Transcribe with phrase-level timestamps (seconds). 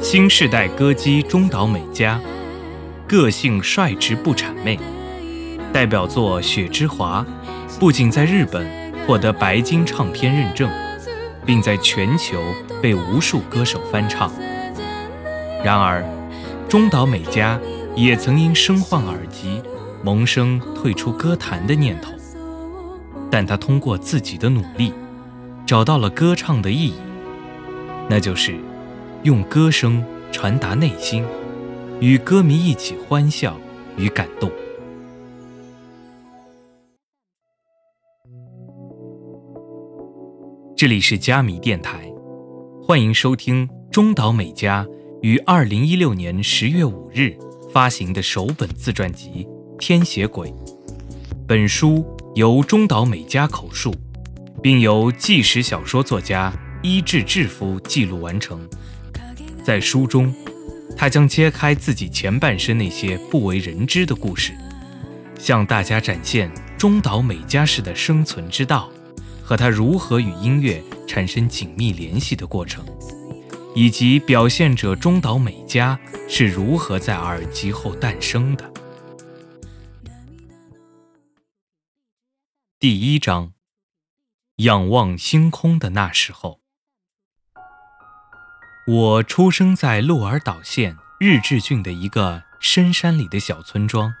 [0.00, 2.20] 新时代歌姬中岛美嘉，
[3.06, 4.78] 个性率直不谄媚，
[5.72, 7.24] 代表作《雪之华》
[7.78, 8.66] 不仅在日本
[9.06, 10.68] 获得白金唱片认证，
[11.46, 12.42] 并在全球
[12.82, 14.32] 被无数歌手翻唱。
[15.62, 16.04] 然而，
[16.68, 17.60] 中岛美嘉
[17.94, 19.62] 也曾因身患耳疾，
[20.02, 22.10] 萌生退出歌坛的念头。
[23.30, 24.92] 但她通过自己的努力，
[25.70, 26.94] 找到了歌唱的意义，
[28.08, 28.58] 那就是。
[29.22, 31.24] 用歌声传达内心，
[32.00, 33.56] 与歌迷一起欢笑
[33.96, 34.50] 与感动。
[40.76, 42.12] 这里是佳米电台，
[42.82, 44.84] 欢迎收听中岛美嘉
[45.22, 47.38] 于二零一六年十月五日
[47.72, 49.46] 发行的首本自传集
[49.78, 50.50] 《天写鬼》。
[51.46, 53.94] 本书由中岛美嘉口述，
[54.62, 58.68] 并由纪实小说作家伊智志夫记录完成。
[59.64, 60.34] 在书中，
[60.96, 64.52] 他将揭开自己前半生那些不为人知的故事，
[65.38, 68.90] 向大家展现中岛美嘉式的生存之道，
[69.42, 72.84] 和他如何与音乐产生紧密联系的过程，
[73.74, 78.72] 以及表现者中岛美嘉是如何在耳疾后诞生的。
[82.78, 83.52] 第一章：
[84.60, 86.60] 仰望星空的那时候。
[88.86, 94.14] 我出生在鹿儿岛县日治郡的一个深山里的小村庄。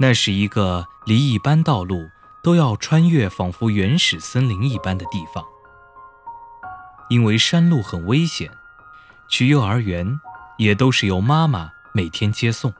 [0.00, 2.10] 那是一个离一般道路
[2.42, 5.44] 都要穿越仿佛原始森林一般的地方。
[7.08, 8.50] 因为山路很危险，
[9.28, 10.18] 去幼儿园
[10.58, 12.74] 也都是由妈妈每天接送。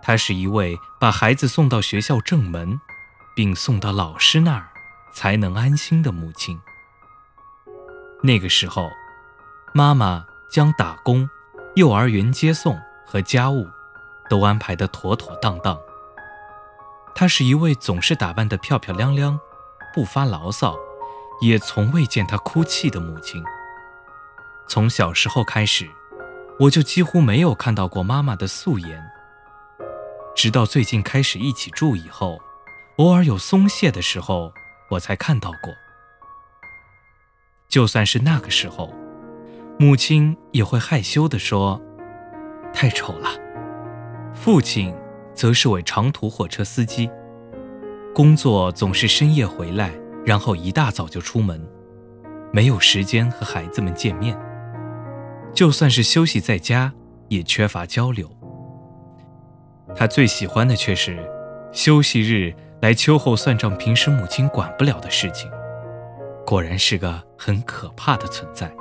[0.00, 2.80] 她是一位把孩子送到学校正门，
[3.34, 4.68] 并送到老师那儿
[5.12, 6.60] 才能安心的母亲。
[8.22, 8.90] 那个时候，
[9.72, 11.28] 妈妈将打工、
[11.74, 13.66] 幼儿园接送和家务
[14.28, 15.78] 都安排得妥妥当当。
[17.14, 19.38] 她是一位总是打扮得漂漂亮亮、
[19.94, 20.76] 不发牢骚，
[21.40, 23.42] 也从未见她哭泣的母亲。
[24.68, 25.88] 从小时候开始，
[26.60, 29.10] 我就几乎没有看到过妈妈的素颜。
[30.36, 32.40] 直到最近开始一起住以后，
[33.00, 34.52] 偶尔有松懈的时候，
[34.90, 35.72] 我才看到过。
[37.66, 38.92] 就算是那个时候，
[39.78, 41.80] 母亲也会害羞地说
[42.74, 43.30] ：“太丑了。”
[44.36, 44.94] 父亲
[45.32, 47.10] 则是位长途货车司机，
[48.14, 49.90] 工作总是深夜回来，
[50.26, 51.66] 然后一大早就出门，
[52.52, 54.38] 没有时间和孩子们见面。
[55.54, 56.92] 就算是休息在家，
[57.28, 58.30] 也缺乏交流。
[59.96, 61.18] 他最喜欢的却是
[61.72, 65.50] 休息日来秋后算账平时母亲管不了的事情。
[66.46, 68.72] 果然是个很可怕的存在。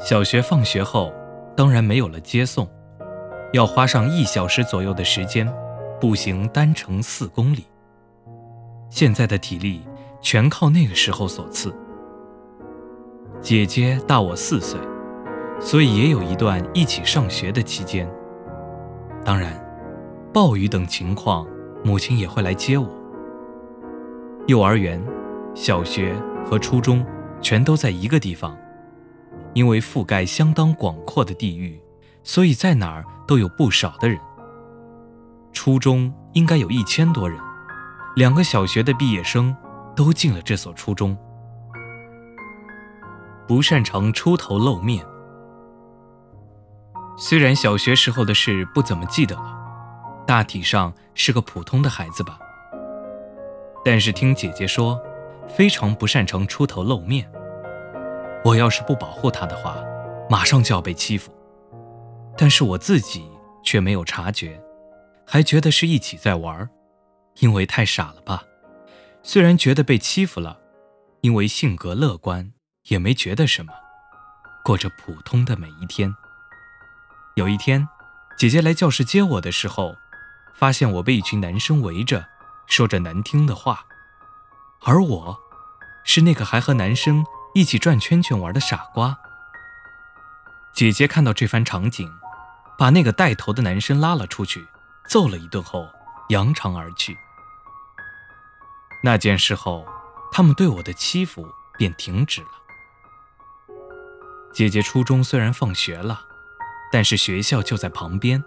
[0.00, 1.12] 小学放学后，
[1.56, 2.68] 当然没有了接送，
[3.52, 5.48] 要花上一小时左右的时间，
[6.00, 7.66] 步行单程四公里。
[8.90, 9.82] 现在的体力
[10.20, 11.72] 全靠那个时候所赐。
[13.40, 14.80] 姐姐大我四岁，
[15.60, 18.10] 所以也有一段一起上学的期间。
[19.24, 19.52] 当然，
[20.32, 21.46] 暴雨等情况，
[21.84, 22.88] 母亲也会来接我。
[24.46, 25.02] 幼儿园。
[25.54, 27.04] 小学和初中
[27.42, 28.56] 全都在一个地方，
[29.52, 31.78] 因为覆盖相当广阔的地域，
[32.22, 34.18] 所以在哪儿都有不少的人。
[35.52, 37.38] 初中应该有一千多人，
[38.16, 39.54] 两个小学的毕业生
[39.94, 41.14] 都进了这所初中。
[43.46, 45.04] 不擅长出头露面，
[47.18, 49.54] 虽然小学时候的事不怎么记得了，
[50.26, 52.38] 大体上是个普通的孩子吧。
[53.84, 55.00] 但是听姐姐说。
[55.48, 57.30] 非常不擅长出头露面。
[58.44, 59.76] 我要是不保护他的话，
[60.30, 61.30] 马上就要被欺负。
[62.38, 63.28] 但是我自己
[63.62, 64.58] 却没有察觉，
[65.26, 66.70] 还觉得是一起在玩，
[67.40, 68.44] 因为太傻了吧。
[69.22, 70.58] 虽然觉得被欺负了，
[71.20, 72.52] 因为性格乐观，
[72.84, 73.72] 也没觉得什么，
[74.64, 76.14] 过着普通的每一天。
[77.34, 77.86] 有一天，
[78.38, 79.96] 姐姐来教室接我的时候，
[80.54, 82.26] 发现我被一群男生围着，
[82.66, 83.84] 说着难听的话。
[84.84, 85.40] 而我，
[86.04, 89.18] 是那个还和男生一起转圈圈玩的傻瓜。
[90.74, 92.10] 姐姐看到这番场景，
[92.78, 94.66] 把那个带头的男生拉了出去，
[95.08, 95.88] 揍了一顿后，
[96.30, 97.16] 扬长而去。
[99.04, 99.86] 那件事后，
[100.32, 101.46] 他们对我的欺负
[101.76, 102.48] 便停止了。
[104.52, 106.22] 姐姐初中虽然放学了，
[106.90, 108.42] 但是学校就在旁边。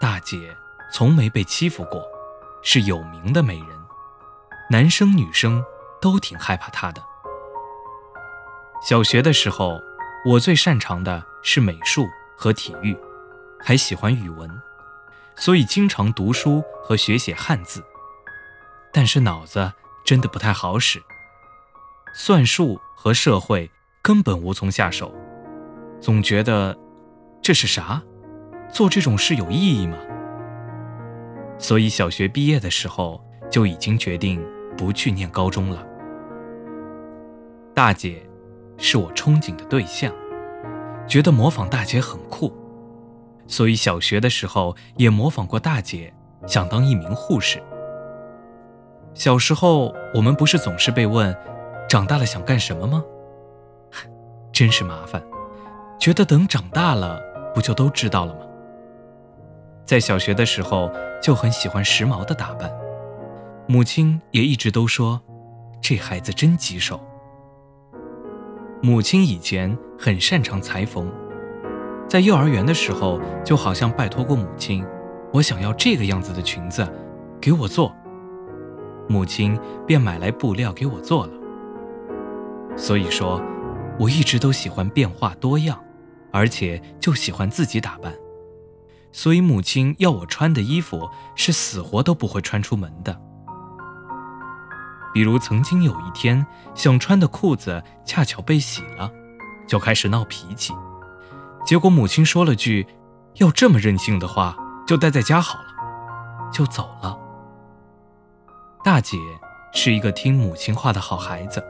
[0.00, 0.56] 大姐
[0.92, 2.02] 从没被欺负过，
[2.62, 3.68] 是有名的美人。
[4.70, 5.64] 男生女生
[6.00, 7.02] 都挺害怕他的。
[8.82, 9.80] 小学的时候，
[10.26, 12.96] 我最擅长的是美术和体育，
[13.60, 14.50] 还喜欢语文，
[15.36, 17.82] 所以经常读书和学写汉字。
[18.92, 19.72] 但是脑子
[20.04, 21.02] 真的不太好使，
[22.14, 23.70] 算术和社会
[24.02, 25.14] 根本无从下手，
[26.00, 26.78] 总觉得
[27.42, 28.02] 这是啥？
[28.72, 29.98] 做这种事有意义吗？
[31.58, 34.44] 所以小学毕业的时候就已经决定
[34.76, 35.86] 不去念高中了。
[37.74, 38.22] 大姐。
[38.76, 40.12] 是我憧憬的对象，
[41.06, 42.52] 觉得模仿大姐很酷，
[43.46, 46.12] 所以小学的时候也模仿过大姐，
[46.44, 47.62] 想当一名护士。
[49.14, 51.32] 小时候我们不是总是被问，
[51.88, 53.04] 长大了想干什么吗？
[54.52, 55.22] 真是麻烦，
[55.96, 57.22] 觉得等长大了
[57.54, 58.40] 不就都知道了吗？
[59.86, 60.90] 在小学的时候
[61.24, 62.70] 就很喜欢时髦的打扮，
[63.66, 65.18] 母亲也一直都说，
[65.80, 67.00] 这孩子真棘手。
[68.82, 71.10] 母亲以前很擅长裁缝，
[72.06, 74.84] 在幼儿园的时候，就好像拜托过母亲，
[75.32, 76.86] 我想要这个样子的裙子，
[77.40, 77.90] 给我做。
[79.08, 81.32] 母亲便买来布料给我做了。
[82.76, 83.40] 所以说，
[83.98, 85.82] 我一直都喜欢变化多样，
[86.30, 88.12] 而且就喜欢自己打扮。
[89.14, 93.16] 所以母亲要我穿的衣服，是死活都不会穿出门的。
[95.14, 96.44] 比如曾经有一天，
[96.74, 99.08] 想穿的裤子恰巧被洗了，
[99.68, 100.74] 就开始闹脾气。
[101.64, 102.88] 结果母亲说了句
[103.38, 105.66] ：“要这么任性的话，就待在家好了。”
[106.52, 107.16] 就走了。
[108.82, 109.16] 大姐
[109.72, 111.62] 是一个听母亲话的好孩子，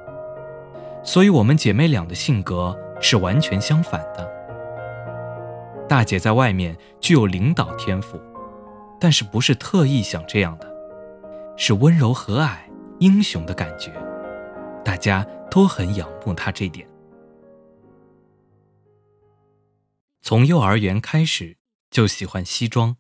[1.03, 4.44] 所以我们姐妹俩的性格是完全相反的。
[5.89, 8.21] 大姐在外面具有领导天赋，
[9.01, 10.69] 但是不是特意想这样的，
[11.57, 12.57] 是温柔和蔼。
[13.01, 13.93] 英雄的感觉，
[14.85, 16.89] 大家都很仰慕她这点。
[20.23, 21.57] 从幼儿园开始
[21.91, 22.97] 就喜欢西装。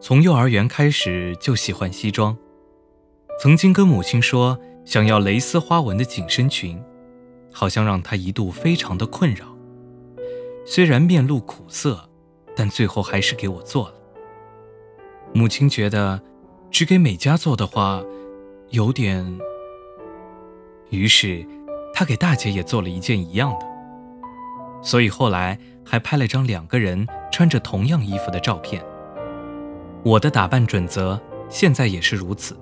[0.00, 2.38] 从幼儿园开始就喜欢西装，
[3.40, 6.80] 曾经跟母亲说想要蕾丝花纹的紧身裙，
[7.52, 9.53] 好像让她一度非常的困扰。
[10.64, 12.08] 虽然面露苦涩，
[12.56, 13.94] 但最后还是给我做了。
[15.32, 16.22] 母亲觉得，
[16.70, 18.02] 只给美嘉做的话。
[18.70, 19.24] 有点。
[20.90, 21.46] 于是，
[21.92, 23.66] 他给大姐也做了一件一样的。
[24.82, 28.84] 所以后来还拍了张两个人穿着同样衣服的照片。
[30.02, 32.56] 我的打扮准则现在也是如此，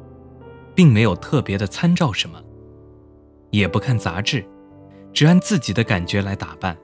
[0.74, 2.38] 并没有特别的参照什么，
[3.50, 4.44] 也不看杂志，
[5.14, 6.76] 只按自己的感觉来打扮，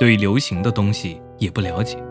[0.00, 2.02] 对于流行的东西也不了解。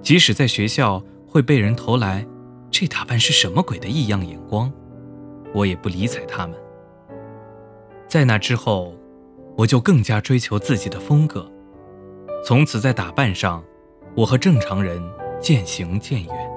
[0.00, 2.26] 即使在学校会被人投来
[2.72, 4.72] “这打扮是什么鬼”的异样眼光。
[5.54, 6.56] 我也不理睬他们。
[8.08, 8.94] 在那之后，
[9.58, 11.46] 我就更加追求自己的风格。
[12.42, 13.62] 从此在打扮上，
[14.16, 15.00] 我和正常人
[15.38, 16.50] 渐行渐远。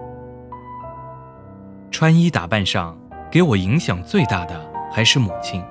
[1.91, 2.97] 穿衣打扮上
[3.29, 5.61] 给我影响最大的还是母亲，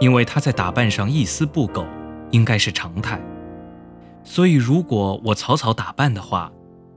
[0.00, 1.86] 因为她在打扮上一丝不苟，
[2.34, 3.20] 应该是常态。
[4.24, 6.50] 所以如果我草草打扮的话，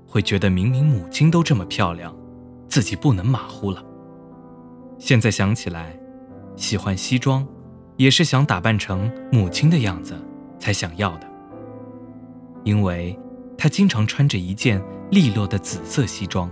[0.08, 2.16] 会觉得明明母亲都这么漂亮，
[2.68, 3.84] 自己不能马虎了。
[4.98, 5.96] 现在想起来，
[6.56, 7.48] 喜欢西装，
[7.98, 10.16] 也是想打扮成母亲的样子
[10.58, 11.28] 才想要的。
[12.64, 13.18] 因为
[13.58, 16.50] 她经常穿着一件利落的紫色西装。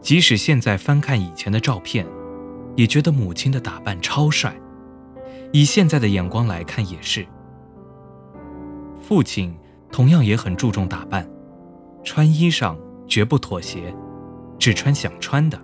[0.00, 2.04] 即使现在翻看以前的照片，
[2.74, 4.52] 也觉得母亲的打扮超帅。
[5.52, 7.24] 以现在的眼光来看，也是。
[9.02, 9.54] 父亲
[9.90, 11.28] 同样也很注重打扮，
[12.04, 13.94] 穿衣裳绝不妥协，
[14.58, 15.60] 只穿想穿的。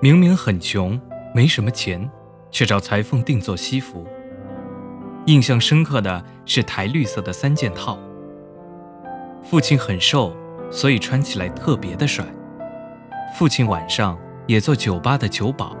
[0.00, 0.98] 明明很穷，
[1.34, 2.08] 没什么钱，
[2.50, 4.06] 却找裁缝定做西服。
[5.26, 7.98] 印象深刻的是台绿色的三件套。
[9.42, 10.34] 父亲很瘦，
[10.70, 12.24] 所以穿起来特别的帅。
[13.36, 15.76] 父亲晚上也做酒吧的酒保，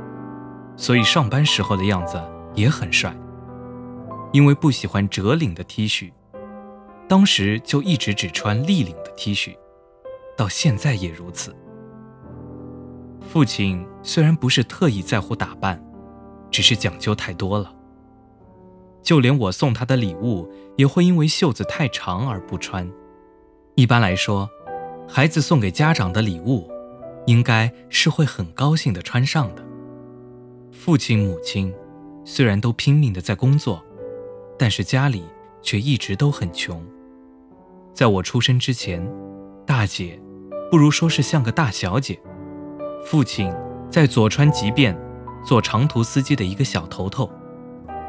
[0.76, 2.20] 所以上班时候的样子
[2.54, 3.14] 也很帅。
[4.32, 6.12] 因为不喜欢折领的 T 恤，
[7.08, 9.56] 当时就一直只穿立领的 T 恤，
[10.36, 11.54] 到现在也如此。
[13.20, 15.82] 父亲虽然不是特意在乎打扮，
[16.50, 17.74] 只是讲究太多了。
[19.02, 22.88] 就连我送他的礼物，也会因为袖子太长而不穿。
[23.74, 24.48] 一般来说，
[25.08, 26.70] 孩子送给家长的礼物，
[27.26, 29.64] 应该是会很高兴的穿上的。
[30.70, 31.74] 父亲母亲
[32.24, 33.84] 虽然都拼命的在工作，
[34.60, 35.24] 但是家里
[35.62, 36.84] 却一直都很穷。
[37.94, 39.02] 在我出生之前，
[39.64, 40.20] 大姐，
[40.70, 42.20] 不如说是像个大小姐。
[43.06, 43.50] 父亲
[43.88, 44.94] 在佐川急便
[45.42, 47.30] 做长途司机的一个小头头，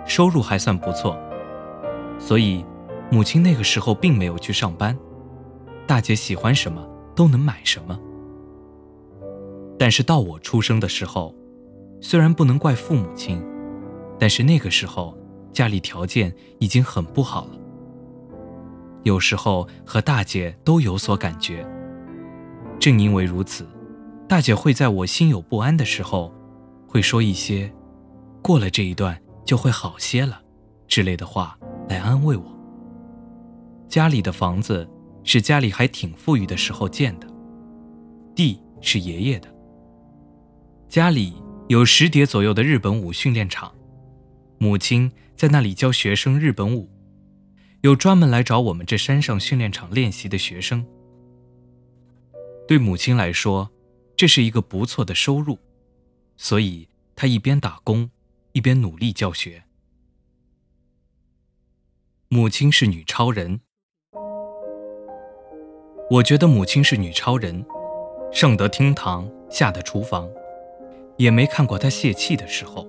[0.05, 1.17] 收入还算不错，
[2.20, 2.65] 所以
[3.10, 4.98] 母亲那个时候并没有去上班，
[5.88, 7.98] 大姐喜欢什么都能买什么。
[9.79, 11.34] 但是到我出生的时候，
[12.01, 13.41] 虽然不能怪父母亲，
[14.20, 15.17] 但是那个时候
[15.51, 17.60] 家里条件已经很不好了。
[19.03, 21.65] 有时候和大姐都有所感觉。
[22.79, 23.67] 正因为如此，
[24.27, 26.34] 大姐会在我心有不安的时候，
[26.88, 27.72] 会说一些
[28.41, 30.41] “过了这一段就会好些了”
[30.88, 31.58] 之类的话
[31.89, 32.43] 来安慰我。
[33.88, 34.89] 家里的房子
[35.24, 37.27] 是家里还挺富裕的时候建的，
[38.34, 39.48] 地是爷爷的。
[40.88, 41.34] 家里
[41.67, 43.72] 有十叠左右的日本舞训练场，
[44.58, 46.88] 母亲在那里教学生日本舞，
[47.81, 50.86] 有专门来找我们这山上训练场练习的学生。
[52.67, 53.71] 对母亲来说，
[54.15, 55.57] 这是一个不错的收入，
[56.38, 58.12] 所以她一边打工，
[58.51, 59.63] 一边努力教学。
[62.27, 63.62] 母亲是女超人，
[66.12, 67.65] 我觉得母亲是女超人，
[68.31, 70.29] 上得厅堂，下得厨房。
[71.17, 72.88] 也没看过她泄气的时候。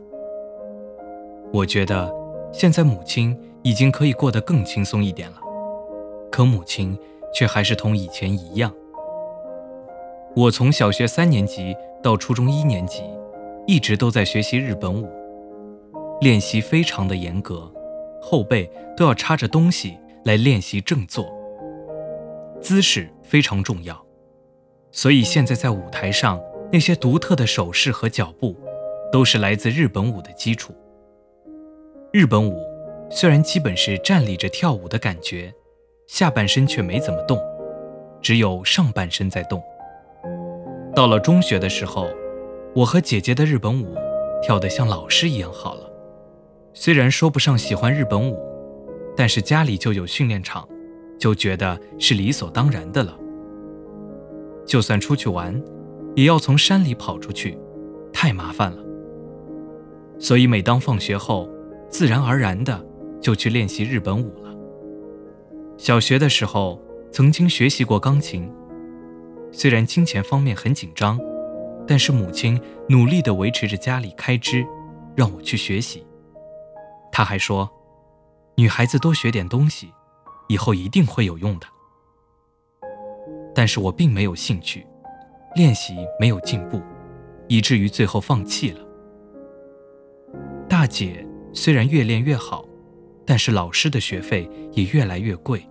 [1.50, 2.12] 我觉得
[2.52, 5.36] 现在母亲已经可以过得更轻松一点了，
[6.30, 6.98] 可母亲
[7.34, 8.72] 却还是同以前一样。
[10.36, 13.02] 我从小学三年级到初中一年级，
[13.66, 15.08] 一直都在学习日本舞，
[16.20, 17.72] 练习非常的严格，
[18.20, 21.26] 后背都要插着东西来练习正坐，
[22.60, 24.00] 姿势非常重要，
[24.90, 26.40] 所以现在在舞台上。
[26.74, 28.56] 那些独特的手势和脚步，
[29.12, 30.72] 都是来自日本舞的基础。
[32.12, 32.62] 日本舞
[33.10, 35.50] 虽然基本是站立着跳舞的感觉，
[36.06, 37.38] 下半身却没怎么动，
[38.20, 39.62] 只有上半身在动。
[40.94, 42.10] 到了中学的时候，
[42.74, 43.96] 我和姐姐的日本舞
[44.42, 45.90] 跳得像老师一样好了。
[46.74, 48.38] 虽然说不上喜欢日本舞，
[49.16, 50.68] 但是家里就有训练场，
[51.18, 53.18] 就觉得是理所当然的了。
[54.66, 55.60] 就算出去玩。
[56.14, 57.58] 也要从山里跑出去，
[58.12, 58.84] 太麻烦了。
[60.18, 61.48] 所以每当放学后，
[61.92, 62.84] 自然而然的
[63.20, 64.50] 就去练习日本舞了。
[65.76, 66.80] 小学的时候
[67.12, 68.50] 曾经学习过钢琴，
[69.52, 71.20] 虽然金钱方面很紧张，
[71.86, 72.58] 但是母亲
[72.88, 74.66] 努力的维持着家里开支，
[75.14, 76.02] 让我去学习。
[77.12, 77.70] 她还说，
[78.56, 79.92] 女孩子多学点东西，
[80.48, 81.66] 以后一定会有用的。
[83.54, 84.86] 但是我并没有兴趣。
[85.54, 86.80] 练习没有进步，
[87.48, 88.80] 以至于最后放弃了。
[90.66, 92.64] 大姐虽然越练越好，
[93.26, 95.68] 但是老师的学费也越来越贵，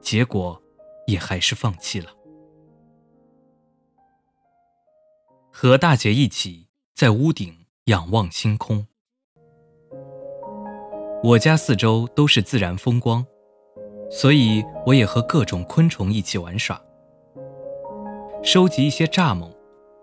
[0.00, 0.60] 结果
[1.06, 2.10] 也还是放弃了。
[5.50, 8.86] 和大姐一起在屋顶仰望星空。
[11.24, 13.26] 我家四周都是自然风光，
[14.08, 16.80] 所以我也和各种昆虫一起玩耍。
[18.44, 19.50] 收集一些蚱蜢、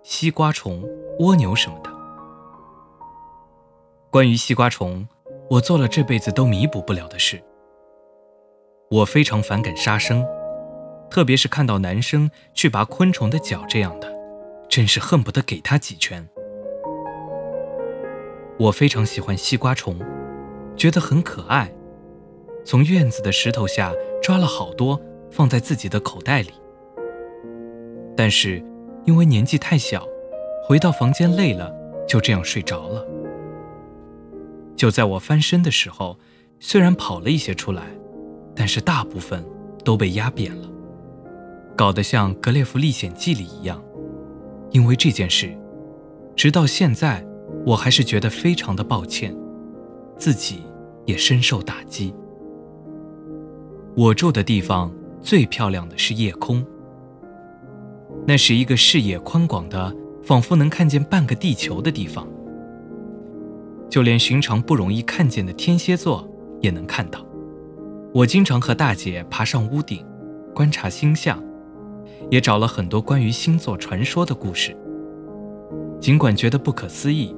[0.04, 0.84] 西瓜虫、
[1.20, 1.95] 蜗牛什么的。
[4.16, 5.06] 关于西瓜虫，
[5.50, 7.44] 我做了这辈子都弥补不了的事。
[8.90, 10.26] 我非常反感杀生，
[11.10, 14.10] 特别是看到男生去拔昆虫的脚这样的，
[14.70, 16.26] 真是恨不得给他几拳。
[18.58, 20.00] 我非常喜欢西瓜虫，
[20.78, 21.70] 觉得很可爱，
[22.64, 23.92] 从院子的石头下
[24.24, 24.98] 抓了好多，
[25.30, 26.54] 放在自己的口袋里。
[28.16, 28.64] 但是，
[29.04, 30.08] 因为年纪太小，
[30.64, 31.70] 回到房间累了，
[32.08, 33.06] 就这样睡着了。
[34.76, 36.18] 就在我翻身的时候，
[36.60, 37.84] 虽然跑了一些出来，
[38.56, 39.44] 但是大部分
[39.84, 40.70] 都被压扁了，
[41.76, 43.82] 搞得像《格列佛历险记》里一样。
[44.72, 45.58] 因为这件事，
[46.36, 47.26] 直到现在，
[47.66, 49.34] 我还是觉得非常的抱歉，
[50.18, 50.64] 自己
[51.06, 52.14] 也深受打击。
[53.96, 56.66] 我住的地方最漂亮的是夜空。
[58.28, 62.28] 那是一个视野宽广的，仿佛能看见半个地球的地方。
[63.96, 67.26] 就连寻常不容易看见的天蝎座也能看到。
[68.14, 70.06] 我经常和大姐爬上屋顶，
[70.54, 71.42] 观察星象，
[72.30, 74.76] 也找了很多关于星座传说的故事。
[76.02, 77.34] 尽管觉得不可思议，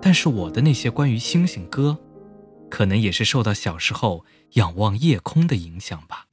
[0.00, 1.98] 但是我的那些关于星星歌，
[2.70, 6.28] 可能也是受到小时候仰望夜空的影响吧。